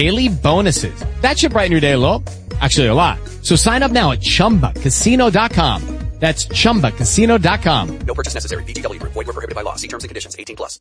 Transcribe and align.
daily 0.00 0.28
bonuses. 0.30 0.98
That 1.20 1.38
should 1.38 1.52
brighten 1.52 1.72
your 1.72 1.82
day 1.82 1.92
a 1.92 1.98
little. 1.98 2.24
Actually, 2.60 2.86
a 2.86 2.94
lot. 2.94 3.18
So 3.42 3.54
sign 3.56 3.82
up 3.82 3.90
now 3.90 4.12
at 4.12 4.20
ChumbaCasino.com. 4.20 5.98
That's 6.20 6.46
ChumbaCasino.com. 6.46 7.98
No 8.06 8.14
purchase 8.14 8.34
necessary. 8.34 8.62
VGW 8.64 9.00
Group. 9.00 9.12
Void 9.12 9.26
were 9.26 9.32
prohibited 9.32 9.56
by 9.56 9.62
law. 9.62 9.76
See 9.76 9.88
terms 9.88 10.04
and 10.04 10.08
conditions. 10.10 10.36
18 10.38 10.56
plus. 10.56 10.80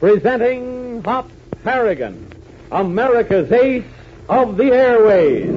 Presenting 0.00 1.02
Hop 1.04 1.30
Harrigan, 1.62 2.32
America's 2.70 3.52
ace 3.52 3.84
of 4.28 4.56
the 4.56 4.72
airways. 4.72 5.50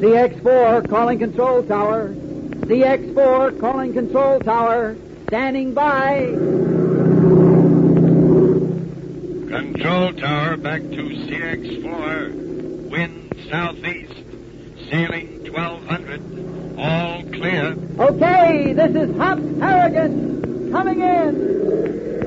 CX4 0.00 0.88
calling 0.88 1.18
control 1.18 1.62
tower. 1.64 2.14
CX4 2.68 3.58
calling 3.60 3.94
control 3.94 4.40
tower. 4.40 4.94
Standing 5.28 5.72
by. 5.72 6.26
Control 9.48 10.12
tower 10.12 10.58
back 10.58 10.82
to 10.82 11.02
CX4. 11.26 12.90
Wind 12.90 13.34
southeast. 13.50 14.12
Sailing 14.90 15.50
1200. 15.50 16.78
All 16.78 17.22
clear. 17.24 17.74
Okay, 17.98 18.74
this 18.74 18.94
is 18.94 19.16
Hop 19.16 19.38
Harrigan 19.60 20.70
coming 20.70 21.00
in. 21.00 22.17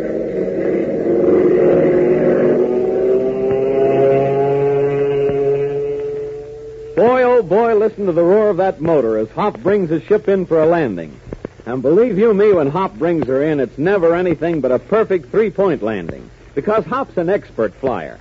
Boy, 6.95 7.23
oh 7.23 7.41
boy, 7.41 7.75
listen 7.75 8.05
to 8.07 8.11
the 8.11 8.21
roar 8.21 8.49
of 8.49 8.57
that 8.57 8.81
motor 8.81 9.17
as 9.17 9.29
Hop 9.29 9.57
brings 9.59 9.89
his 9.89 10.03
ship 10.03 10.27
in 10.27 10.45
for 10.45 10.61
a 10.61 10.65
landing. 10.65 11.17
And 11.65 11.81
believe 11.81 12.17
you 12.17 12.33
me, 12.33 12.51
when 12.51 12.67
Hop 12.67 12.95
brings 12.95 13.27
her 13.27 13.41
in, 13.43 13.61
it's 13.61 13.77
never 13.77 14.13
anything 14.13 14.59
but 14.59 14.73
a 14.73 14.79
perfect 14.79 15.31
three-point 15.31 15.81
landing. 15.81 16.29
Because 16.53 16.83
Hop's 16.83 17.15
an 17.15 17.29
expert 17.29 17.73
flyer. 17.75 18.19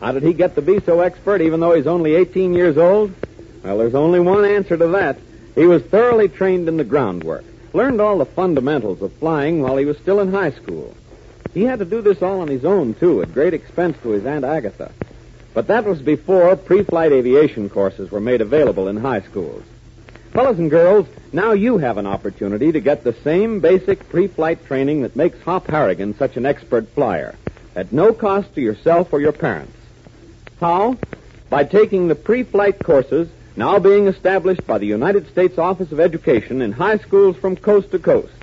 How 0.00 0.12
did 0.12 0.22
he 0.22 0.34
get 0.34 0.54
to 0.56 0.62
be 0.62 0.80
so 0.80 1.00
expert 1.00 1.40
even 1.40 1.60
though 1.60 1.74
he's 1.74 1.86
only 1.86 2.14
18 2.14 2.52
years 2.52 2.76
old? 2.76 3.14
Well, 3.62 3.78
there's 3.78 3.94
only 3.94 4.20
one 4.20 4.44
answer 4.44 4.76
to 4.76 4.88
that. 4.88 5.16
He 5.54 5.66
was 5.66 5.82
thoroughly 5.84 6.28
trained 6.28 6.68
in 6.68 6.76
the 6.76 6.84
groundwork. 6.84 7.44
Learned 7.72 8.02
all 8.02 8.18
the 8.18 8.26
fundamentals 8.26 9.00
of 9.00 9.14
flying 9.14 9.62
while 9.62 9.78
he 9.78 9.86
was 9.86 9.96
still 9.96 10.20
in 10.20 10.30
high 10.30 10.50
school. 10.50 10.94
He 11.54 11.62
had 11.62 11.78
to 11.78 11.86
do 11.86 12.02
this 12.02 12.20
all 12.20 12.40
on 12.40 12.48
his 12.48 12.66
own, 12.66 12.94
too, 12.94 13.22
at 13.22 13.32
great 13.32 13.54
expense 13.54 13.96
to 14.02 14.10
his 14.10 14.26
Aunt 14.26 14.44
Agatha. 14.44 14.92
But 15.54 15.68
that 15.68 15.84
was 15.84 16.02
before 16.02 16.56
pre-flight 16.56 17.12
aviation 17.12 17.70
courses 17.70 18.10
were 18.10 18.20
made 18.20 18.40
available 18.40 18.88
in 18.88 18.96
high 18.96 19.20
schools. 19.20 19.62
Fellows 20.32 20.58
and 20.58 20.68
girls, 20.68 21.06
now 21.32 21.52
you 21.52 21.78
have 21.78 21.96
an 21.96 22.08
opportunity 22.08 22.72
to 22.72 22.80
get 22.80 23.04
the 23.04 23.12
same 23.22 23.60
basic 23.60 24.08
pre-flight 24.08 24.66
training 24.66 25.02
that 25.02 25.14
makes 25.14 25.40
Hop 25.42 25.68
Harrigan 25.68 26.16
such 26.16 26.36
an 26.36 26.44
expert 26.44 26.88
flyer, 26.88 27.36
at 27.76 27.92
no 27.92 28.12
cost 28.12 28.52
to 28.56 28.60
yourself 28.60 29.12
or 29.12 29.20
your 29.20 29.32
parents. 29.32 29.76
How? 30.58 30.98
By 31.50 31.62
taking 31.62 32.08
the 32.08 32.16
pre-flight 32.16 32.80
courses 32.82 33.28
now 33.56 33.78
being 33.78 34.08
established 34.08 34.66
by 34.66 34.78
the 34.78 34.86
United 34.86 35.28
States 35.28 35.56
Office 35.56 35.92
of 35.92 36.00
Education 36.00 36.62
in 36.62 36.72
high 36.72 36.98
schools 36.98 37.36
from 37.36 37.54
coast 37.54 37.92
to 37.92 38.00
coast. 38.00 38.33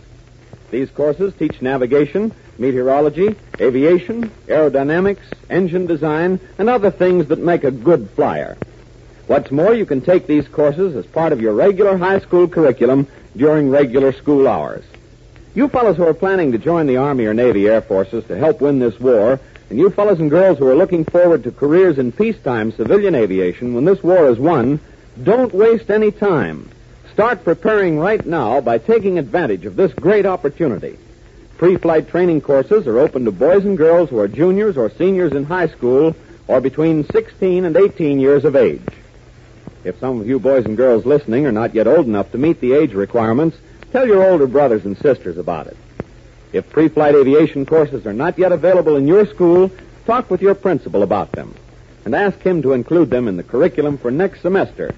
These 0.71 0.89
courses 0.89 1.33
teach 1.37 1.61
navigation, 1.61 2.31
meteorology, 2.57 3.35
aviation, 3.59 4.29
aerodynamics, 4.47 5.19
engine 5.49 5.85
design, 5.85 6.39
and 6.57 6.69
other 6.69 6.89
things 6.89 7.27
that 7.27 7.39
make 7.39 7.65
a 7.65 7.71
good 7.71 8.09
flyer. 8.11 8.57
What's 9.27 9.51
more, 9.51 9.73
you 9.73 9.85
can 9.85 9.99
take 9.99 10.27
these 10.27 10.47
courses 10.47 10.95
as 10.95 11.05
part 11.05 11.33
of 11.33 11.41
your 11.41 11.53
regular 11.53 11.97
high 11.97 12.19
school 12.19 12.47
curriculum 12.47 13.07
during 13.35 13.69
regular 13.69 14.13
school 14.13 14.47
hours. 14.47 14.85
You 15.53 15.67
fellows 15.67 15.97
who 15.97 16.07
are 16.07 16.13
planning 16.13 16.53
to 16.53 16.57
join 16.57 16.87
the 16.87 16.97
Army 16.97 17.25
or 17.25 17.33
Navy 17.33 17.67
Air 17.67 17.81
Forces 17.81 18.23
to 18.27 18.37
help 18.37 18.61
win 18.61 18.79
this 18.79 18.97
war, 18.97 19.41
and 19.69 19.77
you 19.77 19.89
fellows 19.89 20.21
and 20.21 20.29
girls 20.29 20.57
who 20.57 20.67
are 20.69 20.75
looking 20.75 21.03
forward 21.03 21.43
to 21.43 21.51
careers 21.51 21.97
in 21.97 22.13
peacetime 22.13 22.71
civilian 22.71 23.15
aviation 23.15 23.73
when 23.73 23.83
this 23.83 24.01
war 24.01 24.29
is 24.29 24.39
won, 24.39 24.79
don't 25.21 25.53
waste 25.53 25.89
any 25.89 26.11
time. 26.11 26.69
Start 27.13 27.43
preparing 27.43 27.99
right 27.99 28.25
now 28.25 28.61
by 28.61 28.77
taking 28.77 29.19
advantage 29.19 29.65
of 29.65 29.75
this 29.75 29.93
great 29.93 30.25
opportunity. 30.25 30.97
Pre-flight 31.57 32.07
training 32.07 32.39
courses 32.39 32.87
are 32.87 32.99
open 32.99 33.25
to 33.25 33.31
boys 33.31 33.65
and 33.65 33.77
girls 33.77 34.09
who 34.09 34.17
are 34.17 34.29
juniors 34.29 34.77
or 34.77 34.89
seniors 34.89 35.33
in 35.33 35.43
high 35.43 35.67
school 35.67 36.15
or 36.47 36.61
between 36.61 37.03
16 37.03 37.65
and 37.65 37.75
18 37.75 38.19
years 38.19 38.45
of 38.45 38.55
age. 38.55 38.81
If 39.83 39.99
some 39.99 40.21
of 40.21 40.27
you 40.27 40.39
boys 40.39 40.65
and 40.65 40.77
girls 40.77 41.05
listening 41.05 41.45
are 41.45 41.51
not 41.51 41.75
yet 41.75 41.85
old 41.85 42.05
enough 42.05 42.31
to 42.31 42.37
meet 42.37 42.61
the 42.61 42.73
age 42.73 42.93
requirements, 42.93 43.57
tell 43.91 44.07
your 44.07 44.23
older 44.23 44.47
brothers 44.47 44.85
and 44.85 44.97
sisters 44.97 45.37
about 45.37 45.67
it. 45.67 45.77
If 46.53 46.69
pre-flight 46.69 47.15
aviation 47.15 47.65
courses 47.65 48.05
are 48.05 48.13
not 48.13 48.39
yet 48.39 48.53
available 48.53 48.95
in 48.95 49.07
your 49.07 49.25
school, 49.25 49.69
talk 50.05 50.31
with 50.31 50.41
your 50.41 50.55
principal 50.55 51.03
about 51.03 51.33
them 51.33 51.53
and 52.05 52.15
ask 52.15 52.39
him 52.39 52.61
to 52.61 52.73
include 52.73 53.09
them 53.09 53.27
in 53.27 53.37
the 53.37 53.43
curriculum 53.43 53.97
for 53.97 54.11
next 54.11 54.41
semester. 54.41 54.95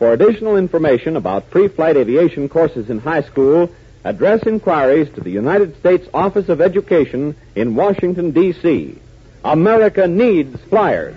For 0.00 0.14
additional 0.14 0.56
information 0.56 1.14
about 1.14 1.50
pre-flight 1.50 1.98
aviation 1.98 2.48
courses 2.48 2.88
in 2.88 3.00
high 3.00 3.20
school, 3.20 3.70
address 4.02 4.42
inquiries 4.46 5.12
to 5.14 5.20
the 5.20 5.28
United 5.28 5.78
States 5.78 6.08
Office 6.14 6.48
of 6.48 6.62
Education 6.62 7.36
in 7.54 7.74
Washington, 7.74 8.30
D.C. 8.30 8.98
America 9.44 10.08
needs 10.08 10.58
flyers. 10.70 11.14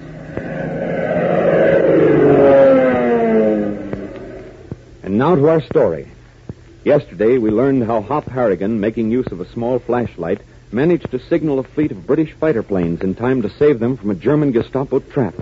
And 5.02 5.18
now 5.18 5.36
to 5.36 5.48
our 5.48 5.62
story. 5.62 6.10
Yesterday, 6.84 7.38
we 7.38 7.52
learned 7.52 7.86
how 7.86 8.02
Hop 8.02 8.26
Harrigan, 8.26 8.82
making 8.82 9.12
use 9.12 9.28
of 9.28 9.40
a 9.40 9.50
small 9.54 9.80
flashlight, 9.80 10.42
managed 10.74 11.10
to 11.12 11.20
signal 11.20 11.60
a 11.60 11.64
fleet 11.64 11.94
of 11.94 12.06
British 12.06 12.34
fighter 12.34 12.64
planes 12.64 13.00
in 13.00 13.16
time 13.16 13.44
to 13.44 13.50
save 13.50 13.80
them 13.80 13.96
from 13.96 14.10
a 14.10 14.16
German 14.16 14.52
Gestapo 14.52 15.00
trap. 15.00 15.36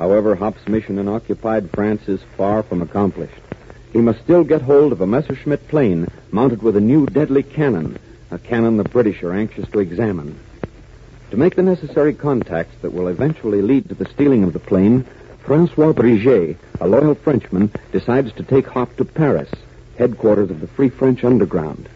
However, 0.00 0.34
Hop's 0.34 0.66
mission 0.66 0.98
in 0.98 1.08
occupied 1.08 1.70
France 1.72 2.08
is 2.08 2.22
far 2.34 2.62
from 2.62 2.80
accomplished. 2.80 3.38
He 3.92 3.98
must 3.98 4.22
still 4.22 4.44
get 4.44 4.62
hold 4.62 4.92
of 4.92 5.02
a 5.02 5.06
Messerschmitt 5.06 5.68
plane 5.68 6.08
mounted 6.30 6.62
with 6.62 6.74
a 6.74 6.80
new 6.80 7.04
deadly 7.04 7.42
cannon, 7.42 7.98
a 8.30 8.38
cannon 8.38 8.78
the 8.78 8.84
British 8.84 9.22
are 9.22 9.34
anxious 9.34 9.68
to 9.68 9.78
examine. 9.78 10.40
To 11.32 11.36
make 11.36 11.54
the 11.54 11.62
necessary 11.62 12.14
contacts 12.14 12.76
that 12.80 12.94
will 12.94 13.08
eventually 13.08 13.60
lead 13.60 13.90
to 13.90 13.94
the 13.94 14.08
stealing 14.08 14.42
of 14.42 14.54
the 14.54 14.58
plane, 14.58 15.04
Francois 15.44 15.92
Briget, 15.92 16.56
a 16.80 16.88
loyal 16.88 17.14
Frenchman, 17.14 17.70
decides 17.92 18.32
to 18.32 18.42
take 18.42 18.68
Hop 18.68 18.96
to 18.96 19.04
Paris, 19.04 19.50
headquarters 19.98 20.50
of 20.50 20.62
the 20.62 20.66
Free 20.66 20.88
French 20.88 21.24
Underground. 21.24 21.90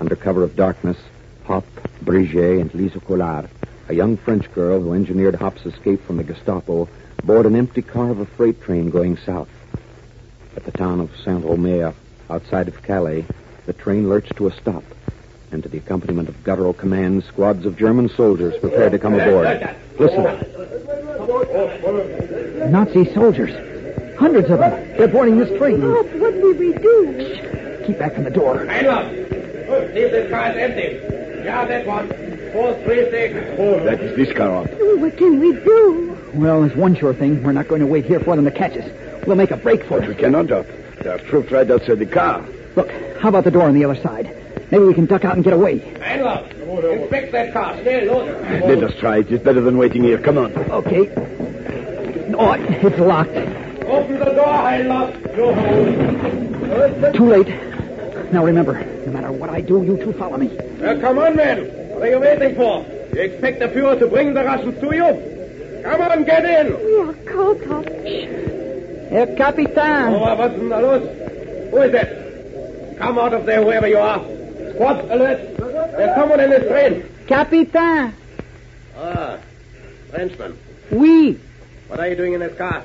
Under 0.00 0.16
cover 0.16 0.42
of 0.42 0.56
darkness, 0.56 0.98
Hop, 1.44 1.64
Briget, 2.02 2.60
and 2.60 2.74
Lisa 2.74 2.98
Collard, 2.98 3.48
a 3.88 3.94
young 3.94 4.16
French 4.18 4.50
girl 4.52 4.80
who 4.80 4.92
engineered 4.92 5.34
Hop's 5.34 5.64
escape 5.64 6.04
from 6.06 6.18
the 6.18 6.24
Gestapo, 6.24 6.88
board 7.24 7.46
an 7.46 7.56
empty 7.56 7.82
car 7.82 8.10
of 8.10 8.20
a 8.20 8.26
freight 8.26 8.60
train 8.62 8.90
going 8.90 9.16
south. 9.16 9.48
At 10.56 10.64
the 10.64 10.72
town 10.72 11.00
of 11.00 11.10
Saint-Omer, 11.24 11.94
outside 12.28 12.68
of 12.68 12.82
Calais, 12.82 13.24
the 13.66 13.72
train 13.72 14.08
lurched 14.08 14.36
to 14.36 14.46
a 14.46 14.52
stop, 14.52 14.84
and 15.50 15.62
to 15.62 15.68
the 15.68 15.78
accompaniment 15.78 16.28
of 16.28 16.44
guttural 16.44 16.74
commands, 16.74 17.26
squads 17.26 17.64
of 17.64 17.78
German 17.78 18.10
soldiers 18.10 18.58
prepared 18.60 18.92
to 18.92 18.98
come 18.98 19.14
aboard. 19.14 19.76
Listen. 19.98 20.24
Nazi 22.70 23.12
soldiers. 23.14 23.54
Hundreds 24.18 24.50
of 24.50 24.58
them. 24.58 24.72
They're 24.98 25.08
boarding 25.08 25.38
this 25.38 25.56
train. 25.58 25.80
Hop, 25.80 26.06
what 26.16 26.34
will 26.34 26.54
we 26.54 26.72
do? 26.74 27.84
Keep 27.86 27.98
back 27.98 28.14
from 28.14 28.24
the 28.24 28.30
door. 28.30 28.66
Hand 28.66 28.86
up. 28.86 29.10
See 29.10 30.00
if 30.00 30.10
this 30.12 30.30
car's 30.30 30.56
empty. 30.56 31.00
Yeah, 31.44 31.64
that 31.64 31.86
one. 31.86 32.27
Four, 32.52 32.74
three, 32.84 33.10
six. 33.10 33.34
That 33.84 34.00
is 34.00 34.16
this 34.16 34.32
car 34.36 34.62
up. 34.64 34.70
Oh, 34.80 34.96
what 34.96 35.16
can 35.16 35.38
we 35.40 35.52
do? 35.52 36.16
Well, 36.34 36.60
there's 36.62 36.76
one 36.76 36.94
sure 36.94 37.14
thing. 37.14 37.42
We're 37.42 37.52
not 37.52 37.68
going 37.68 37.80
to 37.80 37.86
wait 37.86 38.04
here 38.04 38.20
for 38.20 38.36
them 38.36 38.44
to 38.44 38.50
catch 38.50 38.76
us. 38.76 38.90
We'll 39.26 39.36
make 39.36 39.50
a 39.50 39.56
break 39.56 39.84
for 39.84 40.02
it. 40.02 40.08
We 40.08 40.14
cannot 40.14 40.50
up. 40.50 40.66
There 41.02 41.14
are 41.14 41.18
troops 41.18 41.50
right 41.50 41.70
outside 41.70 41.98
the 41.98 42.06
car. 42.06 42.44
Look, 42.76 42.90
how 43.20 43.28
about 43.28 43.44
the 43.44 43.50
door 43.50 43.64
on 43.64 43.74
the 43.74 43.84
other 43.84 43.96
side? 44.00 44.34
Maybe 44.70 44.84
we 44.84 44.94
can 44.94 45.06
duck 45.06 45.24
out 45.24 45.34
and 45.34 45.44
get 45.44 45.52
away. 45.52 45.80
Einlauf. 45.80 46.46
Inspect 47.00 47.32
that 47.32 47.52
car. 47.52 47.76
Schnell, 47.82 48.06
los. 48.06 48.28
Let 48.64 48.82
us 48.82 48.94
try 48.98 49.18
it. 49.18 49.32
It's 49.32 49.42
better 49.42 49.60
than 49.60 49.78
waiting 49.78 50.02
here. 50.02 50.18
Come 50.18 50.38
on. 50.38 50.52
Okay. 50.54 51.10
Oh, 52.36 52.52
it's 52.52 52.98
locked. 52.98 53.30
Open 53.30 54.18
the 54.18 54.24
door, 54.26 54.46
Einlauf. 54.46 55.12
Too 57.14 57.26
late. 57.26 57.48
Now 58.32 58.44
remember, 58.44 58.84
no 59.06 59.12
matter 59.12 59.32
what 59.32 59.48
I 59.48 59.62
do, 59.62 59.82
you 59.82 59.96
two 59.96 60.12
follow 60.12 60.36
me. 60.36 60.48
Well, 60.78 61.00
come 61.00 61.18
on, 61.18 61.34
men. 61.36 61.87
What 61.98 62.06
are 62.06 62.10
you 62.12 62.20
waiting 62.20 62.54
for? 62.54 62.86
You 63.12 63.22
expect 63.22 63.58
the 63.58 63.66
Führer 63.66 63.98
to 63.98 64.06
bring 64.06 64.32
the 64.32 64.44
Russians 64.44 64.80
to 64.80 64.94
you? 64.94 65.82
Come 65.82 66.00
on, 66.00 66.22
get 66.22 66.44
in. 66.44 66.78
We 66.78 67.00
are 67.00 67.12
caught 67.24 67.66
up. 67.72 67.88
Herr 69.10 69.34
Capitan. 69.34 70.14
Oh, 70.14 70.20
was 70.36 70.52
ist 70.52 70.60
denn 70.60 70.68
da 70.68 70.78
los? 70.78 71.02
Who 71.72 71.78
is 71.78 71.94
it? 71.94 72.98
Come 72.98 73.18
out 73.18 73.34
of 73.34 73.46
there, 73.46 73.64
wherever 73.64 73.88
you 73.88 73.98
are. 73.98 74.20
Squad, 74.74 75.10
alert. 75.10 75.56
There's 75.56 76.14
someone 76.14 76.38
in 76.38 76.50
this 76.50 76.68
train. 76.68 77.02
Capitan. 77.26 78.14
Ah, 78.96 79.38
Frenchman. 80.10 80.56
Oui. 80.92 81.36
What 81.88 81.98
are 81.98 82.06
you 82.06 82.14
doing 82.14 82.34
in 82.34 82.38
this 82.38 82.56
car? 82.56 82.84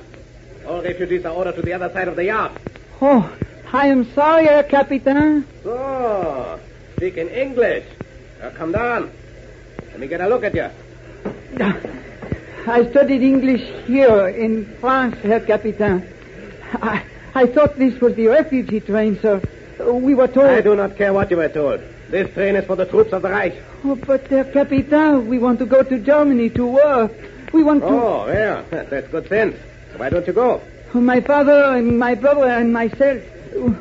All 0.68 0.82
refugees 0.82 1.24
are 1.24 1.36
ordered 1.36 1.54
to 1.58 1.62
the 1.62 1.74
other 1.74 1.92
side 1.94 2.08
of 2.08 2.16
the 2.16 2.26
yard. 2.26 2.54
Oh, 3.00 3.32
I 3.72 3.90
am 3.90 4.12
sorry, 4.16 4.46
Herr 4.46 4.64
Capitan. 4.64 5.46
So, 5.62 6.60
speak 6.96 7.18
in 7.18 7.28
English. 7.30 7.86
Now 8.44 8.50
come 8.50 8.74
down. 8.74 9.10
Let 9.92 10.00
me 10.02 10.08
get 10.08 10.20
a 10.20 10.28
look 10.28 10.44
at 10.44 10.54
you. 10.54 10.70
I 12.68 12.86
studied 12.90 13.22
English 13.22 13.62
here 13.86 14.28
in 14.28 14.66
France, 14.82 15.16
Herr 15.20 15.40
Capitan. 15.40 16.06
I, 16.74 17.06
I 17.36 17.46
thought 17.46 17.78
this 17.78 18.02
was 18.02 18.16
the 18.16 18.28
refugee 18.28 18.82
train, 18.82 19.18
sir. 19.22 19.42
We 19.80 20.14
were 20.14 20.28
told. 20.28 20.48
I 20.48 20.60
do 20.60 20.76
not 20.76 20.98
care 20.98 21.14
what 21.14 21.32
you 21.32 21.38
were 21.38 21.48
told. 21.48 21.80
This 22.10 22.34
train 22.34 22.58
is 22.58 22.66
for 22.66 22.76
the 22.76 22.86
troops 22.86 23.14
of 23.14 23.22
the 23.22 23.30
Reich. 23.30 23.56
Oh, 23.86 23.96
but 23.96 24.28
Herr 24.28 24.44
Capitan, 24.44 25.26
we 25.30 25.40
want 25.40 25.60
to 25.60 25.66
go 25.66 25.82
to 25.82 25.98
Germany 26.00 26.50
to 26.50 26.68
work. 26.68 27.14
We 27.54 27.64
want 27.64 27.80
to. 27.80 27.88
Oh, 27.88 28.28
yeah. 28.28 28.64
That's 28.70 29.08
good 29.08 29.30
sense. 29.30 29.56
Why 29.96 30.10
don't 30.10 30.28
you 30.28 30.34
go? 30.34 30.62
My 30.94 31.22
father 31.22 31.78
and 31.78 31.98
my 31.98 32.16
brother 32.16 32.50
and 32.50 32.74
myself. 32.74 33.24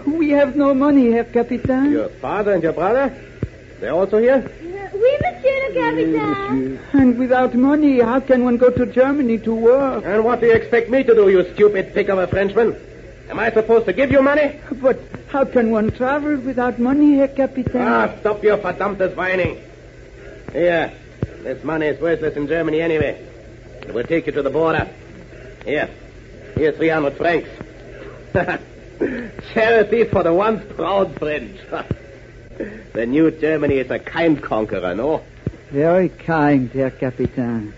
We 0.07 0.31
have 0.31 0.55
no 0.55 0.73
money, 0.73 1.11
Herr 1.11 1.25
Capitan. 1.25 1.91
Your 1.91 2.11
father 2.11 2.53
and 2.53 2.63
your 2.63 2.75
brother? 2.75 3.13
They're 3.83 3.93
also 3.93 4.19
here? 4.19 4.49
Oui, 4.95 5.19
monsieur 5.23 5.59
le 5.67 5.75
capitaine. 5.75 6.79
And 6.93 7.19
without 7.19 7.53
money, 7.53 7.99
how 7.99 8.21
can 8.21 8.45
one 8.45 8.57
go 8.57 8.71
to 8.71 8.87
Germany 8.87 9.39
to 9.39 9.53
work? 9.53 10.05
And 10.07 10.25
what 10.25 10.39
do 10.41 10.47
you 10.47 10.53
expect 10.53 10.89
me 10.89 11.03
to 11.03 11.13
do, 11.13 11.29
you 11.29 11.53
stupid 11.55 11.93
pig 11.93 12.09
of 12.09 12.19
a 12.19 12.29
Frenchman? 12.29 12.77
Am 13.29 13.41
I 13.41 13.51
supposed 13.51 13.87
to 13.87 13.93
give 13.93 14.13
you 14.13 14.23
money? 14.23 14.61
But 14.71 15.01
how 15.31 15.45
can 15.47 15.73
one 15.73 15.91
travel 15.91 16.37
without 16.37 16.79
money, 16.79 17.17
Herr 17.17 17.27
Capitan? 17.27 17.83
Ah, 17.83 18.15
stop 18.21 18.45
your 18.45 18.57
verdammtes 18.59 19.17
whining. 19.17 19.61
Here, 20.53 20.93
this 21.43 21.65
money 21.65 21.87
is 21.87 22.01
worthless 22.01 22.37
in 22.37 22.47
Germany 22.47 22.81
anyway. 22.83 23.21
It 23.81 23.93
will 23.93 24.05
take 24.05 24.27
you 24.27 24.33
to 24.33 24.43
the 24.43 24.51
border. 24.51 24.89
Here, 25.65 25.91
here's 26.55 26.77
300 26.77 27.17
francs. 27.17 27.49
Charity 29.53 30.05
for 30.05 30.23
the 30.23 30.33
once 30.33 30.63
proud 30.77 31.19
French. 31.19 31.59
the 32.93 33.07
new 33.07 33.31
Germany 33.31 33.79
is 33.79 33.91
a 33.91 33.99
kind 33.99 34.43
conqueror, 34.43 34.95
no? 34.95 35.23
Very 35.71 36.09
kind, 36.09 36.71
Herr 36.71 36.91
Capitan. 36.91 37.75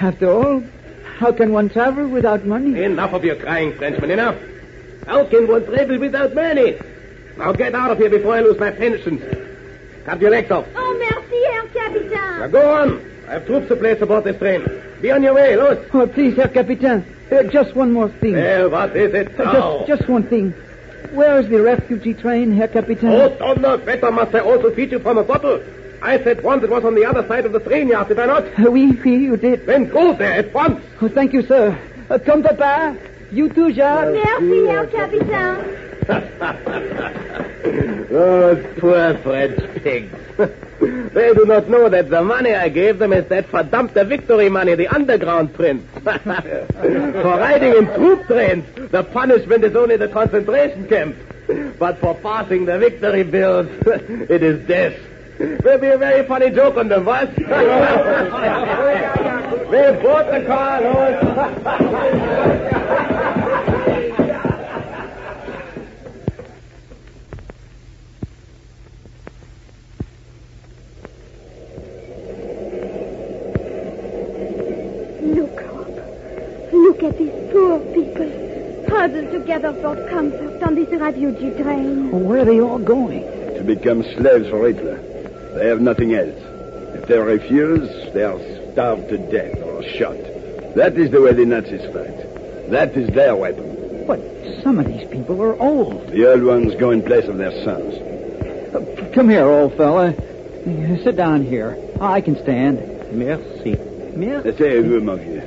After 0.00 0.30
all, 0.30 0.62
how 1.18 1.32
can 1.32 1.52
one 1.52 1.68
travel 1.68 2.08
without 2.08 2.44
money? 2.46 2.82
Enough 2.82 3.12
of 3.12 3.24
your 3.24 3.36
crying, 3.36 3.74
Frenchman, 3.74 4.10
enough. 4.10 4.36
How 5.06 5.24
can 5.24 5.46
one 5.46 5.64
travel 5.66 5.98
without 5.98 6.34
money? 6.34 6.78
Now 7.36 7.52
get 7.52 7.74
out 7.74 7.90
of 7.90 7.98
here 7.98 8.10
before 8.10 8.34
I 8.34 8.40
lose 8.40 8.58
my 8.58 8.70
pension. 8.70 9.18
Cut 10.04 10.20
your 10.20 10.30
legs 10.30 10.50
off. 10.50 10.66
Oh, 10.74 10.96
merci, 10.98 11.42
Herr 11.78 12.38
Now 12.40 12.46
go 12.48 12.74
on. 12.74 13.10
I 13.28 13.32
have 13.34 13.46
troops 13.46 13.68
to 13.68 13.76
place 13.76 14.00
aboard 14.00 14.24
this 14.24 14.38
train. 14.38 14.66
Be 15.00 15.10
on 15.10 15.22
your 15.22 15.34
way, 15.34 15.56
Louis. 15.56 15.88
Oh, 15.92 16.06
please, 16.06 16.36
Herr 16.36 16.48
Capitan. 16.48 17.04
Uh, 17.30 17.44
just 17.44 17.74
one 17.74 17.92
more 17.92 18.08
thing. 18.08 18.34
Well, 18.34 18.70
what 18.70 18.96
is 18.96 19.14
it 19.14 19.38
Uh, 19.40 19.84
just, 19.86 19.86
just 20.00 20.08
one 20.08 20.24
thing. 20.24 20.52
Where 21.10 21.38
is 21.40 21.48
the 21.48 21.60
refugee 21.60 22.14
train, 22.14 22.52
Herr 22.52 22.68
Capitan? 22.68 23.10
Oh, 23.10 23.30
Donnerwetter 23.30 24.12
must 24.12 24.34
I 24.34 24.40
also 24.40 24.74
feed 24.74 24.92
you 24.92 24.98
from 24.98 25.18
a 25.18 25.24
bottle. 25.24 25.62
I 26.00 26.22
said 26.22 26.42
once 26.42 26.64
it 26.64 26.70
was 26.70 26.84
on 26.84 26.94
the 26.94 27.04
other 27.04 27.26
side 27.28 27.46
of 27.46 27.52
the 27.52 27.60
train 27.60 27.88
yard, 27.88 28.08
did 28.08 28.18
I 28.18 28.26
not? 28.26 28.44
Uh, 28.58 28.70
oui, 28.70 28.92
oui, 29.04 29.16
you 29.18 29.36
did. 29.36 29.66
Then 29.66 29.88
go 29.88 30.14
there 30.14 30.32
at 30.32 30.52
once. 30.52 30.84
Oh, 31.00 31.08
thank 31.08 31.32
you, 31.32 31.42
sir. 31.46 31.78
Uh, 32.10 32.18
come, 32.18 32.42
Papa. 32.42 32.96
You 33.30 33.48
too, 33.48 33.72
Jacques. 33.72 34.12
Merci, 34.12 34.66
Herr 34.66 34.86
Capitaine. 34.86 35.78
Oh, 38.14 38.54
poor 38.78 39.16
French 39.18 39.58
pigs. 39.82 40.14
they 40.82 41.32
do 41.34 41.44
not 41.44 41.68
know 41.68 41.88
that 41.88 42.10
the 42.10 42.22
money 42.22 42.54
I 42.54 42.68
gave 42.68 42.98
them 42.98 43.12
is 43.12 43.28
that 43.28 43.48
verdammte 43.48 44.06
victory 44.06 44.48
money, 44.48 44.74
the 44.74 44.88
underground 44.88 45.54
print. 45.54 45.86
for 46.02 47.38
riding 47.38 47.76
in 47.76 47.86
troop 47.94 48.26
trains, 48.26 48.64
the 48.90 49.04
punishment 49.04 49.62
is 49.64 49.76
only 49.76 49.96
the 49.96 50.08
concentration 50.08 50.88
camp. 50.88 51.16
But 51.78 51.98
for 51.98 52.14
passing 52.16 52.64
the 52.64 52.78
victory 52.78 53.22
bills, 53.22 53.68
it 53.86 54.42
is 54.42 54.66
death. 54.66 54.98
Will 55.38 55.78
be 55.78 55.88
a 55.88 55.98
very 55.98 56.26
funny 56.26 56.50
joke 56.50 56.76
on 56.76 56.88
them, 56.88 57.04
what? 57.04 57.34
they 57.36 57.44
bought 60.02 60.30
the 60.30 60.44
car, 60.46 60.80
Look 75.22 75.62
up. 75.62 76.72
Look 76.72 77.02
at 77.04 77.16
these 77.16 77.30
poor 77.52 77.78
people 77.94 78.42
huddled 78.88 79.30
together 79.30 79.72
for 79.74 79.94
comfort 80.08 80.62
on 80.62 80.74
this 80.74 80.88
refugee 80.88 81.50
train. 81.62 82.10
Where 82.10 82.40
are 82.40 82.44
they 82.44 82.60
all 82.60 82.78
going? 82.78 83.22
To 83.54 83.62
become 83.64 84.02
slaves 84.02 84.48
for 84.48 84.66
Hitler. 84.66 84.96
They 85.54 85.68
have 85.68 85.80
nothing 85.80 86.14
else. 86.14 86.38
If 86.94 87.06
they 87.06 87.18
refuse, 87.18 87.88
they 88.12 88.24
are 88.24 88.38
starved 88.72 89.08
to 89.10 89.18
death 89.18 89.62
or 89.62 89.82
shot. 89.82 90.16
That 90.74 90.98
is 90.98 91.10
the 91.10 91.20
way 91.20 91.32
the 91.32 91.46
Nazis 91.46 91.82
fight. 91.92 92.70
That 92.70 92.96
is 92.96 93.08
their 93.10 93.36
weapon. 93.36 94.04
But 94.06 94.20
some 94.62 94.78
of 94.78 94.86
these 94.86 95.06
people 95.08 95.40
are 95.40 95.56
old. 95.60 96.08
The 96.08 96.32
old 96.32 96.42
ones 96.42 96.74
go 96.74 96.90
in 96.90 97.02
place 97.02 97.28
of 97.28 97.38
their 97.38 97.52
sons. 97.62 97.94
Uh, 98.74 99.10
come 99.14 99.28
here, 99.28 99.46
old 99.46 99.76
fella. 99.76 100.14
Sit 101.02 101.16
down 101.16 101.44
here. 101.44 101.78
I 102.00 102.20
can 102.20 102.36
stand. 102.42 103.12
Merci. 103.12 103.91
Merci. 104.16 104.48
Asseyez-vous, 104.48 105.00
mon 105.00 105.16
vieux. 105.16 105.42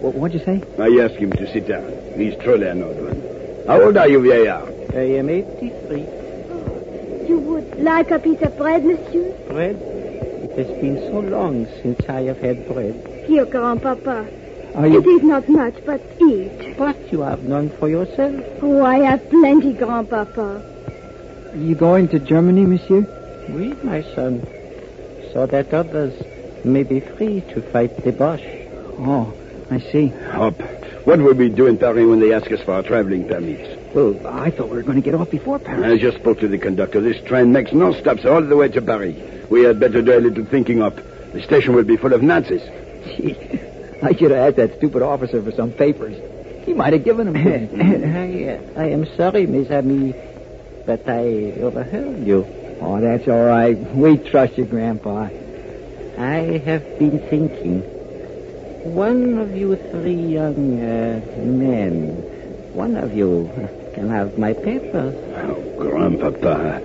What, 0.00 0.14
what'd 0.14 0.38
you 0.38 0.44
say? 0.44 0.62
I 0.78 0.88
ask 1.04 1.14
him 1.14 1.32
to 1.32 1.46
sit 1.52 1.66
down. 1.68 1.84
He's 2.16 2.36
truly 2.36 2.66
an 2.68 2.82
old 2.82 2.96
one. 2.96 3.22
How 3.66 3.82
old 3.82 3.96
are 3.96 4.08
you, 4.08 4.20
vieillard? 4.20 4.94
I 4.94 5.18
am 5.18 5.28
83. 5.28 6.00
You 7.28 7.38
would 7.38 7.80
like 7.80 8.10
a 8.10 8.18
piece 8.18 8.40
of 8.42 8.56
bread, 8.56 8.84
monsieur? 8.84 9.32
Bread? 9.48 9.76
It 9.76 10.56
has 10.58 10.66
been 10.80 10.98
so 11.10 11.20
long 11.20 11.66
since 11.82 12.00
I 12.08 12.22
have 12.22 12.38
had 12.38 12.66
bread. 12.68 12.94
Here, 13.26 13.44
grandpapa. 13.44 14.26
Are 14.74 14.86
It 14.86 14.92
you... 14.92 15.16
is 15.18 15.22
not 15.22 15.48
much, 15.48 15.74
but 15.84 16.00
eat. 16.20 16.76
But 16.76 16.96
you 17.12 17.20
have 17.20 17.42
none 17.44 17.70
for 17.78 17.88
yourself. 17.88 18.34
Oh, 18.62 18.82
I 18.84 18.98
have 18.98 19.28
plenty, 19.30 19.72
grandpapa. 19.72 20.62
You 21.56 21.74
going 21.74 22.08
to 22.08 22.18
Germany, 22.18 22.64
monsieur? 22.66 23.06
Oui, 23.50 23.74
my 23.82 24.02
son. 24.14 24.46
So 25.32 25.46
that 25.46 25.72
others 25.74 26.14
may 26.68 26.82
be 26.82 27.00
free 27.00 27.40
to 27.52 27.62
fight 27.72 28.04
the 28.04 28.12
Boche. 28.12 28.66
Oh, 28.98 29.32
I 29.70 29.78
see. 29.80 30.08
Hop. 30.08 30.60
What 31.04 31.20
will 31.20 31.34
we 31.34 31.48
do 31.48 31.66
in 31.66 31.78
Paris 31.78 32.06
when 32.06 32.20
they 32.20 32.32
ask 32.32 32.50
us 32.52 32.60
for 32.60 32.72
our 32.74 32.82
traveling 32.82 33.26
permits? 33.26 33.94
Well, 33.94 34.26
I 34.26 34.50
thought 34.50 34.68
we 34.68 34.76
were 34.76 34.82
going 34.82 34.96
to 34.96 35.02
get 35.02 35.14
off 35.14 35.30
before 35.30 35.58
Paris. 35.58 35.84
I 35.84 35.96
just 35.96 36.18
spoke 36.18 36.40
to 36.40 36.48
the 36.48 36.58
conductor. 36.58 37.00
This 37.00 37.22
train 37.26 37.52
makes 37.52 37.72
no 37.72 37.94
stops 37.94 38.24
all 38.26 38.42
the 38.42 38.56
way 38.56 38.68
to 38.68 38.82
Paris. 38.82 39.16
We 39.50 39.62
had 39.64 39.80
better 39.80 40.02
do 40.02 40.18
a 40.18 40.20
little 40.20 40.44
thinking 40.44 40.82
up. 40.82 40.96
The 41.32 41.42
station 41.42 41.74
will 41.74 41.84
be 41.84 41.96
full 41.96 42.12
of 42.12 42.22
Nazis. 42.22 42.62
Gee, 43.04 43.36
I 44.02 44.12
should 44.14 44.30
have 44.30 44.48
asked 44.48 44.56
that 44.56 44.76
stupid 44.76 45.02
officer 45.02 45.42
for 45.42 45.52
some 45.52 45.72
papers. 45.72 46.16
He 46.66 46.74
might 46.74 46.92
have 46.92 47.04
given 47.04 47.32
them. 47.32 47.36
I, 47.80 48.78
uh, 48.78 48.80
I 48.80 48.88
am 48.90 49.06
sorry, 49.16 49.46
mes 49.46 49.70
amis, 49.70 50.14
but 50.84 51.08
I 51.08 51.52
overheard 51.60 52.26
you. 52.26 52.44
oh, 52.82 53.00
that's 53.00 53.26
all 53.26 53.44
right. 53.44 53.78
We 53.94 54.18
trust 54.18 54.58
you, 54.58 54.66
Grandpa. 54.66 55.28
I 56.18 56.58
have 56.64 56.98
been 56.98 57.20
thinking. 57.30 57.82
One 58.92 59.38
of 59.38 59.54
you 59.54 59.76
three 59.76 60.14
young 60.16 60.80
uh, 60.80 61.20
men, 61.36 62.08
one 62.74 62.96
of 62.96 63.14
you 63.14 63.48
can 63.94 64.10
have 64.10 64.36
my 64.36 64.52
papers. 64.52 65.14
Oh, 65.36 65.76
Grandpapa, 65.78 66.82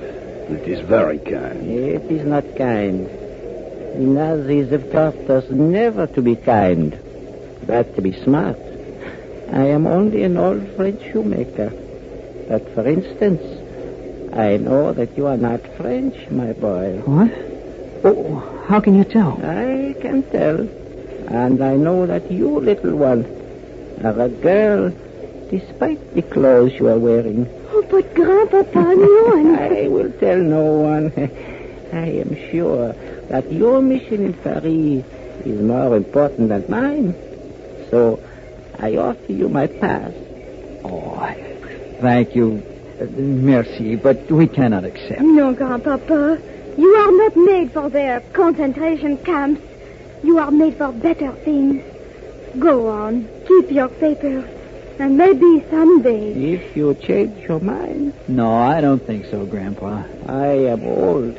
it 0.53 0.67
is 0.67 0.81
very 0.81 1.17
kind. 1.17 1.67
It 1.67 2.11
is 2.11 2.23
not 2.27 2.43
kind. 2.55 3.07
The 3.07 3.99
Nazis 3.99 4.69
have 4.69 4.91
taught 4.91 5.15
us 5.31 5.49
never 5.49 6.05
to 6.05 6.21
be 6.21 6.35
kind, 6.35 6.99
but 7.65 7.95
to 7.95 8.03
be 8.03 8.13
smart. 8.23 8.57
I 9.51 9.65
am 9.65 9.87
only 9.87 10.21
an 10.21 10.37
old 10.37 10.67
French 10.75 11.01
shoemaker. 11.11 11.71
But 12.49 12.71
for 12.75 12.87
instance, 12.87 13.41
I 14.31 14.57
know 14.57 14.93
that 14.93 15.17
you 15.17 15.25
are 15.25 15.37
not 15.37 15.61
French, 15.77 16.29
my 16.29 16.53
boy. 16.53 17.01
What? 17.05 17.52
Oh, 18.03 18.39
how 18.67 18.81
can 18.81 18.95
you 18.95 19.03
tell? 19.05 19.39
I 19.43 19.95
can 20.01 20.23
tell. 20.23 20.67
And 21.27 21.63
I 21.63 21.75
know 21.75 22.05
that 22.05 22.29
you, 22.31 22.59
little 22.59 22.95
one, 22.95 23.25
are 24.03 24.19
a 24.19 24.29
girl, 24.29 24.91
despite 25.49 25.99
the 26.13 26.21
clothes 26.21 26.73
you 26.79 26.89
are 26.89 26.99
wearing. 26.99 27.47
Oh, 27.71 27.83
but 27.89 28.13
Grandpapa, 28.13 28.95
no 28.95 29.23
one. 29.27 29.55
I 29.59 29.87
will 29.87 30.11
tell 30.19 30.37
no 30.37 30.63
one. 30.63 31.13
I 31.93 32.07
am 32.07 32.37
sure 32.51 32.93
that 33.29 33.51
your 33.51 33.81
mission 33.81 34.25
in 34.25 34.33
Paris 34.33 35.05
is 35.45 35.61
more 35.61 35.95
important 35.95 36.49
than 36.49 36.65
mine. 36.67 37.15
So 37.89 38.19
I 38.79 38.95
offer 38.97 39.31
you 39.31 39.47
my 39.47 39.67
pass. 39.67 40.11
Oh, 40.83 41.15
I, 41.15 41.37
thank 42.01 42.35
you. 42.35 42.63
Uh, 42.99 43.05
merci, 43.09 43.95
but 43.95 44.29
we 44.29 44.47
cannot 44.47 44.83
accept. 44.83 45.21
No, 45.21 45.53
Grandpapa. 45.53 46.41
You 46.77 46.95
are 46.95 47.11
not 47.11 47.35
made 47.35 47.71
for 47.71 47.89
their 47.89 48.19
concentration 48.33 49.17
camps. 49.17 49.61
You 50.23 50.39
are 50.39 50.51
made 50.51 50.77
for 50.77 50.91
better 50.91 51.31
things. 51.31 51.83
Go 52.57 52.87
on. 52.87 53.27
Keep 53.47 53.71
your 53.71 53.89
papers. 53.89 54.45
And 54.99 55.17
maybe 55.17 55.63
someday. 55.69 56.53
If 56.53 56.75
you 56.77 56.93
change 56.95 57.47
your 57.47 57.59
mind, 57.59 58.13
No, 58.27 58.53
I 58.53 58.79
don't 58.81 59.01
think 59.01 59.25
so, 59.25 59.45
Grandpa. 59.45 60.03
I 60.27 60.47
am 60.47 60.83
old. 60.83 61.35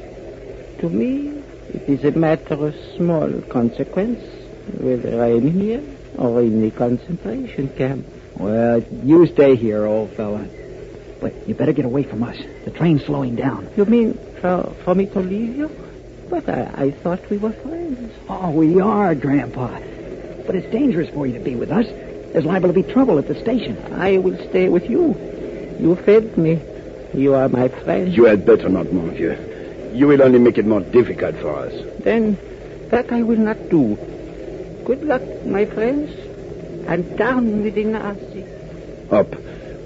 To 0.80 0.88
me, 0.88 1.42
it 1.72 1.88
is 1.88 2.04
a 2.04 2.10
matter 2.18 2.54
of 2.54 2.74
small 2.96 3.30
consequence 3.42 4.20
whether 4.78 5.22
I 5.22 5.28
am 5.28 5.50
here 5.50 5.82
or 6.18 6.40
in 6.40 6.60
the 6.62 6.70
concentration 6.70 7.68
camp. 7.68 8.06
Well, 8.36 8.82
you 9.04 9.26
stay 9.26 9.56
here, 9.56 9.86
old 9.86 10.10
fella. 10.12 10.46
But 11.20 11.48
you 11.48 11.54
better 11.54 11.72
get 11.72 11.84
away 11.84 12.02
from 12.02 12.22
us. 12.22 12.36
The 12.64 12.70
train's 12.70 13.04
slowing 13.04 13.36
down. 13.36 13.68
You 13.76 13.84
mean 13.84 14.18
for, 14.44 14.76
for 14.84 14.94
me 14.94 15.06
to 15.06 15.20
leave 15.20 15.56
you? 15.56 15.70
But 16.28 16.46
I, 16.50 16.70
I 16.76 16.90
thought 16.90 17.30
we 17.30 17.38
were 17.38 17.52
friends. 17.52 18.12
Oh, 18.28 18.50
we 18.50 18.78
are, 18.78 19.14
Grandpa. 19.14 19.68
But 20.44 20.54
it's 20.54 20.70
dangerous 20.70 21.08
for 21.14 21.26
you 21.26 21.38
to 21.38 21.40
be 21.40 21.56
with 21.56 21.70
us. 21.70 21.86
There's 21.86 22.44
liable 22.44 22.68
to 22.68 22.74
be 22.74 22.82
trouble 22.82 23.18
at 23.18 23.26
the 23.26 23.40
station. 23.40 23.78
I 23.94 24.18
will 24.18 24.36
stay 24.50 24.68
with 24.68 24.90
you. 24.90 25.16
You 25.80 25.96
fed 25.96 26.36
me. 26.36 26.60
You 27.14 27.32
are 27.32 27.48
my 27.48 27.68
friend. 27.68 28.14
You 28.14 28.24
had 28.26 28.44
better 28.44 28.68
not, 28.68 28.92
mon 28.92 29.14
vieux. 29.14 29.34
You 29.94 30.08
will 30.08 30.20
only 30.20 30.38
make 30.38 30.58
it 30.58 30.66
more 30.66 30.82
difficult 30.82 31.36
for 31.36 31.56
us. 31.56 31.72
Then 32.00 32.36
that 32.90 33.10
I 33.12 33.22
will 33.22 33.38
not 33.38 33.70
do. 33.70 33.96
Good 34.84 35.04
luck, 35.04 35.22
my 35.46 35.64
friends. 35.64 36.10
And 36.86 37.16
down 37.16 37.62
with 37.62 37.76
the 37.76 37.84
Nazis. 37.84 38.46
Up. 39.10 39.34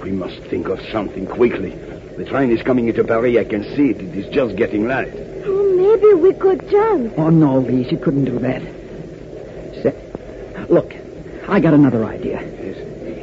We 0.03 0.11
must 0.11 0.41
think 0.51 0.67
of 0.67 0.81
something 0.91 1.27
quickly. 1.29 1.79
The 2.19 2.25
train 2.25 2.51
is 2.51 2.61
coming 2.63 2.89
into 2.89 3.05
Paris. 3.05 3.37
I 3.37 3.45
can 3.45 3.63
see 3.77 3.91
it. 3.91 4.01
It 4.01 4.17
is 4.17 4.27
just 4.35 4.57
getting 4.57 4.89
light. 4.89 5.13
Oh, 5.45 5.77
maybe 5.77 6.15
we 6.21 6.33
could 6.35 6.69
jump. 6.69 7.17
Oh, 7.17 7.31
no, 7.31 7.61
Lise, 7.61 7.93
you 7.93 7.97
couldn't 7.97 8.25
do 8.25 8.41
that. 8.41 8.61
Say, 9.85 10.67
look, 10.69 10.97
I 11.47 11.61
got 11.61 11.75
another 11.75 12.05
idea. 12.05 12.43
Yes? 12.43 12.77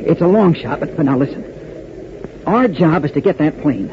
It's 0.07 0.21
a 0.21 0.27
long 0.27 0.53
shot, 0.53 0.79
but, 0.79 0.95
but 0.95 1.05
now 1.05 1.17
listen. 1.17 1.43
Our 2.47 2.69
job 2.69 3.03
is 3.03 3.11
to 3.11 3.19
get 3.19 3.37
that 3.39 3.59
plane. 3.61 3.89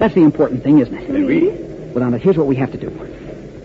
That's 0.00 0.14
the 0.16 0.22
important 0.22 0.64
thing, 0.64 0.80
isn't 0.80 0.92
it? 0.92 1.08
Oui. 1.08 1.50
Well, 1.94 2.10
now, 2.10 2.18
here's 2.18 2.36
what 2.36 2.48
we 2.48 2.56
have 2.56 2.72
to 2.72 2.78
do. 2.78 2.88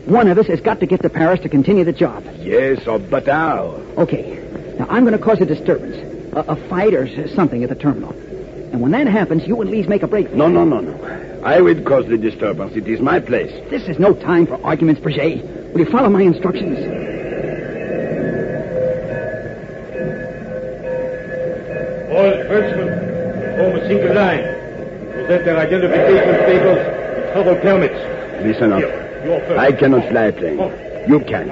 One 0.06 0.27
of 0.27 0.38
us 0.38 0.46
has 0.46 0.62
got 0.62 0.80
to 0.82 0.86
get 0.86 1.01
to 1.01 1.10
Paris 1.10 1.39
to 1.39 1.50
continue 1.50 1.86
the 1.86 1.91
job. 1.91 2.24
Yes, 2.38 2.86
or 2.86 3.00
but 3.00 3.25
how? 3.25 3.82
Okay. 3.98 4.38
Now, 4.77 4.86
I'm 4.91 5.06
going 5.06 5.18
to 5.18 5.24
cause 5.24 5.41
a 5.41 5.46
disturbance. 5.48 5.96
A, 6.36 6.51
a 6.51 6.56
fight 6.70 6.94
or 6.94 7.08
something 7.30 7.63
at 7.63 7.70
the 7.70 7.75
terminal. 7.75 8.15
And 8.72 8.82
when 8.82 8.92
that 8.92 9.08
happens, 9.08 9.46
you 9.46 9.60
and 9.62 9.70
Lise 9.70 9.88
make 9.88 10.04
a 10.04 10.08
break 10.08 10.30
for 10.30 10.36
No, 10.36 10.48
it. 10.48 10.50
no, 10.51 10.63
no, 10.63 10.80
no. 10.80 11.42
I 11.44 11.60
will 11.62 11.82
cause 11.84 12.06
the 12.08 12.18
disturbance. 12.18 12.75
It 12.75 12.88
is 12.88 13.00
my 13.01 13.20
place. 13.20 13.51
This 13.70 13.88
is 13.88 14.00
no 14.00 14.13
time 14.13 14.46
for 14.48 14.63
arguments, 14.66 15.01
Brigitte. 15.01 15.44
Will 15.74 15.82
you 15.82 15.92
follow 15.92 16.10
my 16.10 16.22
instructions? 16.22 16.78
All 22.12 22.32
Frenchmen 22.48 22.90
form 23.58 23.75
a 23.80 23.88
single 23.88 24.13
line. 24.13 24.44
Present 25.13 25.46
their 25.46 25.58
identification 25.58 26.36
papers 26.46 26.80
and 27.18 27.32
travel 27.34 27.56
permits. 27.62 28.44
Listen 28.46 28.74
up. 28.74 28.80
Here. 28.80 29.56
I 29.58 29.72
cannot 29.72 30.08
fly 30.10 30.25
a 30.25 30.34
plane. 30.34 30.60
Oh. 30.60 30.72
You 31.08 31.20
can. 31.22 31.48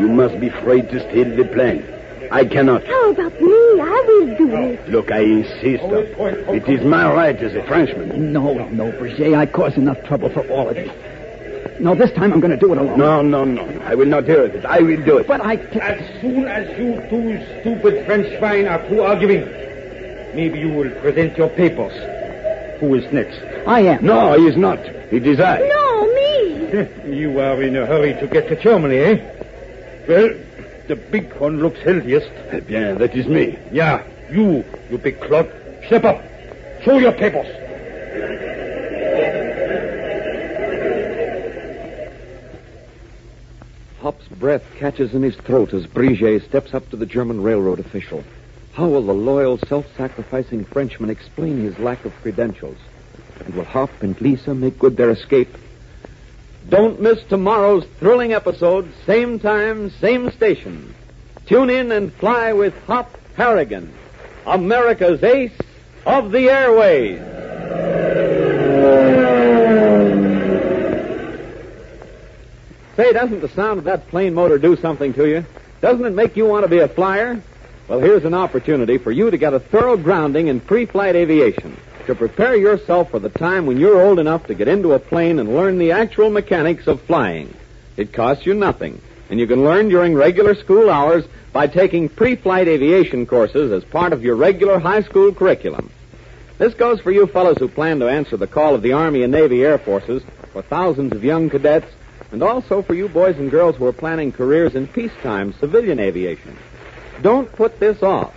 You 0.00 0.08
must 0.08 0.38
be 0.40 0.50
free 0.50 0.82
to 0.82 1.00
steal 1.10 1.36
the 1.36 1.44
plane. 1.52 1.84
I 2.30 2.44
cannot. 2.44 2.86
How 2.86 3.10
about 3.10 3.40
me? 3.40 3.80
I 3.80 4.04
will 4.06 4.36
do 4.36 4.56
it. 4.56 4.88
Look, 4.88 5.10
I 5.12 5.20
insist. 5.20 5.84
It 5.84 6.68
is 6.68 6.84
my 6.84 7.12
right 7.12 7.36
as 7.36 7.54
a 7.54 7.62
Frenchman. 7.64 8.32
No, 8.32 8.68
no, 8.68 8.92
Brigitte. 8.92 9.34
I 9.34 9.46
caused 9.46 9.76
enough 9.76 10.02
trouble 10.04 10.30
for 10.30 10.46
all 10.48 10.68
of 10.68 10.76
you. 10.76 10.90
No, 11.80 11.94
this 11.94 12.12
time 12.12 12.32
I'm 12.32 12.40
going 12.40 12.52
to 12.52 12.56
do 12.56 12.72
it 12.72 12.78
alone. 12.78 12.98
No, 12.98 13.22
no, 13.22 13.44
no. 13.44 13.62
I 13.82 13.94
will 13.94 14.06
not 14.06 14.24
hear 14.24 14.44
of 14.44 14.54
it. 14.54 14.64
I 14.64 14.80
will 14.80 15.04
do 15.04 15.18
it. 15.18 15.26
But 15.26 15.40
I. 15.40 15.54
As 15.56 16.20
soon 16.20 16.46
as 16.46 16.68
you 16.78 16.94
two 17.10 17.60
stupid 17.60 18.06
French 18.06 18.38
swine 18.38 18.66
are 18.66 18.86
through 18.86 19.02
arguing, 19.02 19.44
maybe 20.34 20.60
you 20.60 20.68
will 20.68 20.90
present 21.00 21.36
your 21.36 21.48
papers. 21.50 21.92
Who 22.80 22.94
is 22.94 23.12
next? 23.12 23.38
I 23.66 23.80
am. 23.80 24.04
No, 24.04 24.38
he 24.38 24.46
is 24.46 24.56
not. 24.56 24.78
It 24.78 25.26
is 25.26 25.40
I. 25.40 25.58
No, 25.58 26.06
me. 26.14 27.16
you 27.18 27.40
are 27.40 27.60
in 27.62 27.76
a 27.76 27.86
hurry 27.86 28.14
to 28.14 28.26
get 28.26 28.48
to 28.48 28.56
Germany, 28.60 28.96
eh? 28.98 29.30
Well, 30.06 30.30
the 30.88 30.96
big 30.96 31.32
one 31.34 31.60
looks 31.60 31.80
healthiest. 31.80 32.30
Eh 32.50 32.60
bien, 32.60 32.98
that 32.98 33.14
is 33.16 33.26
me. 33.26 33.58
Yeah, 33.72 34.02
you, 34.30 34.64
you 34.90 34.98
big 34.98 35.20
clod. 35.20 35.50
Step 35.86 36.04
up. 36.04 36.22
Show 36.82 36.98
your 36.98 37.12
papers. 37.12 37.46
Hop's 44.00 44.28
breath 44.28 44.64
catches 44.76 45.14
in 45.14 45.22
his 45.22 45.36
throat 45.36 45.72
as 45.72 45.86
Brigitte 45.86 46.44
steps 46.44 46.74
up 46.74 46.90
to 46.90 46.96
the 46.96 47.06
German 47.06 47.42
railroad 47.42 47.80
official. 47.80 48.22
How 48.74 48.86
will 48.86 49.06
the 49.06 49.14
loyal, 49.14 49.56
self-sacrificing 49.56 50.64
Frenchman 50.66 51.08
explain 51.08 51.62
his 51.62 51.78
lack 51.78 52.04
of 52.04 52.12
credentials? 52.20 52.76
And 53.40 53.54
will 53.54 53.64
Hop 53.64 53.90
and 54.02 54.20
Lisa 54.20 54.54
make 54.54 54.78
good 54.78 54.96
their 54.96 55.10
escape? 55.10 55.48
Don't 56.68 57.00
miss 57.00 57.22
tomorrow's 57.24 57.84
thrilling 57.98 58.32
episode, 58.32 58.90
same 59.06 59.38
time, 59.38 59.90
same 59.90 60.30
station. 60.30 60.94
Tune 61.46 61.68
in 61.68 61.92
and 61.92 62.12
fly 62.14 62.52
with 62.52 62.74
Hop 62.86 63.18
Harrigan, 63.36 63.92
America's 64.46 65.22
ace 65.22 65.52
of 66.06 66.32
the 66.32 66.48
airways. 66.48 67.20
Say, 72.96 73.12
doesn't 73.12 73.40
the 73.40 73.48
sound 73.48 73.78
of 73.78 73.84
that 73.84 74.08
plane 74.08 74.34
motor 74.34 74.56
do 74.56 74.76
something 74.76 75.12
to 75.14 75.28
you? 75.28 75.44
Doesn't 75.80 76.04
it 76.04 76.14
make 76.14 76.36
you 76.36 76.46
want 76.46 76.64
to 76.64 76.68
be 76.68 76.78
a 76.78 76.88
flyer? 76.88 77.42
Well, 77.88 78.00
here's 78.00 78.24
an 78.24 78.34
opportunity 78.34 78.96
for 78.98 79.12
you 79.12 79.30
to 79.30 79.36
get 79.36 79.52
a 79.52 79.60
thorough 79.60 79.96
grounding 79.96 80.46
in 80.46 80.60
pre-flight 80.60 81.16
aviation, 81.16 81.76
to 82.06 82.14
prepare 82.14 82.56
yourself 82.56 83.10
for 83.10 83.18
the 83.18 83.28
time 83.28 83.66
when 83.66 83.78
you're 83.78 84.00
old 84.00 84.18
enough 84.18 84.46
to 84.46 84.54
get 84.54 84.68
into 84.68 84.92
a 84.92 84.98
plane 84.98 85.38
and 85.38 85.54
learn 85.54 85.78
the 85.78 85.92
actual 85.92 86.30
mechanics 86.30 86.86
of 86.86 87.00
flying. 87.02 87.54
It 87.96 88.12
costs 88.12 88.46
you 88.46 88.54
nothing, 88.54 89.00
and 89.30 89.38
you 89.40 89.46
can 89.46 89.64
learn 89.64 89.88
during 89.88 90.14
regular 90.14 90.54
school 90.54 90.90
hours 90.90 91.24
by 91.52 91.66
taking 91.66 92.08
pre-flight 92.08 92.68
aviation 92.68 93.26
courses 93.26 93.72
as 93.72 93.84
part 93.84 94.12
of 94.12 94.22
your 94.22 94.36
regular 94.36 94.78
high 94.78 95.02
school 95.02 95.32
curriculum. 95.32 95.90
This 96.58 96.74
goes 96.74 97.00
for 97.00 97.10
you 97.10 97.26
fellows 97.26 97.58
who 97.58 97.68
plan 97.68 97.98
to 98.00 98.08
answer 98.08 98.36
the 98.36 98.46
call 98.46 98.74
of 98.74 98.82
the 98.82 98.92
Army 98.92 99.22
and 99.22 99.32
Navy 99.32 99.64
Air 99.64 99.78
Forces, 99.78 100.22
for 100.52 100.62
thousands 100.62 101.12
of 101.12 101.24
young 101.24 101.50
cadets, 101.50 101.90
and 102.30 102.42
also 102.42 102.82
for 102.82 102.94
you 102.94 103.08
boys 103.08 103.36
and 103.38 103.50
girls 103.50 103.76
who 103.76 103.86
are 103.86 103.92
planning 103.92 104.32
careers 104.32 104.74
in 104.74 104.86
peacetime 104.86 105.52
civilian 105.54 105.98
aviation. 105.98 106.56
Don't 107.22 107.50
put 107.52 107.80
this 107.80 108.02
off. 108.02 108.34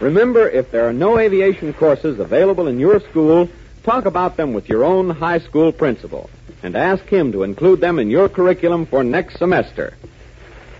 Remember, 0.00 0.48
if 0.48 0.70
there 0.70 0.88
are 0.88 0.94
no 0.94 1.18
aviation 1.18 1.74
courses 1.74 2.18
available 2.18 2.68
in 2.68 2.80
your 2.80 3.00
school, 3.00 3.50
talk 3.82 4.06
about 4.06 4.36
them 4.36 4.54
with 4.54 4.68
your 4.68 4.82
own 4.82 5.10
high 5.10 5.38
school 5.40 5.72
principal 5.72 6.30
and 6.62 6.74
ask 6.74 7.04
him 7.04 7.32
to 7.32 7.42
include 7.42 7.80
them 7.80 7.98
in 7.98 8.10
your 8.10 8.28
curriculum 8.28 8.86
for 8.86 9.04
next 9.04 9.38
semester. 9.38 9.94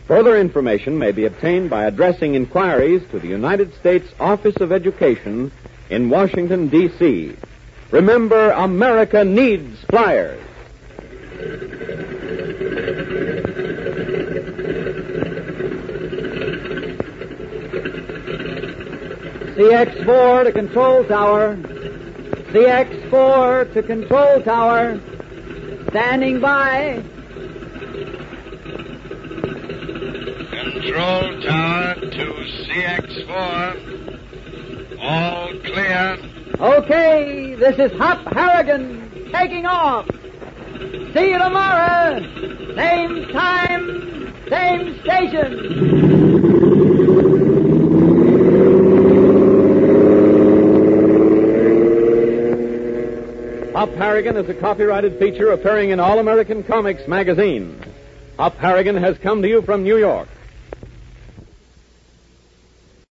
Further 0.07 0.39
information 0.39 0.99
may 0.99 1.13
be 1.13 1.27
obtained 1.27 1.69
by 1.71 1.85
addressing 1.85 2.35
inquiries 2.35 3.03
to 3.11 3.19
the 3.19 3.29
United 3.29 3.75
States 3.75 4.09
Office 4.19 4.57
of 4.57 4.73
Education 4.73 5.53
in 5.91 6.09
Washington, 6.11 6.69
D.C. 6.69 7.37
Remember, 7.91 8.51
America 8.51 9.25
needs 9.25 9.85
flyers. 9.85 10.43
CX4 19.61 20.45
to 20.45 20.53
control 20.53 21.05
tower. 21.05 21.55
CX4 22.51 23.75
to 23.75 23.83
control 23.83 24.41
tower. 24.41 24.99
Standing 25.91 26.41
by. 26.41 27.03
Control 30.51 31.43
tower 31.43 31.95
to 31.95 32.35
CX4. 32.65 33.29
All 34.99 35.49
clear. 35.59 36.17
Okay, 36.59 37.55
this 37.57 37.79
is 37.79 37.93
Hop 37.99 38.33
Harrigan 38.33 39.31
taking 39.31 39.67
off. 39.67 40.07
See 41.13 41.33
you 41.33 41.39
tomorrow. 41.39 42.23
Same 42.77 43.29
time, 43.29 44.33
same 44.49 44.99
station. 45.03 46.70
Hop 53.81 53.95
Harrigan 53.95 54.37
is 54.37 54.47
a 54.47 54.53
copyrighted 54.53 55.19
feature 55.19 55.53
appearing 55.53 55.89
in 55.89 56.01
All 56.01 56.19
American 56.19 56.63
Comics 56.63 57.09
magazine. 57.09 57.81
Hop 58.37 58.55
Harrigan 58.59 58.95
has 58.95 59.17
come 59.17 59.41
to 59.41 59.49
you 59.49 59.63
from 59.63 59.85
New 59.85 59.97
York. 59.97 60.29